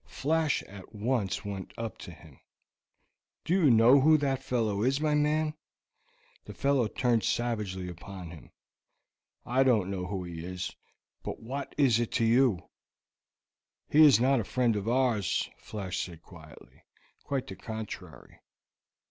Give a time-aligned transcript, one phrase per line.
[0.07, 2.39] Flash at once went up to him.
[3.45, 5.53] "Do you know who that fellow is, my man?"
[6.45, 8.49] The fellow turned savagely upon him.
[9.45, 10.75] "I don't know who he is;
[11.21, 12.67] but what is that to you?"
[13.91, 16.81] "He is not a friend of ours," Flash said quietly;
[17.23, 18.39] "quite the contrary.